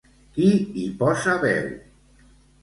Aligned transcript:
Qui 0.37 0.47
hi 0.83 0.85
posa 1.03 1.37
veu? 1.45 1.69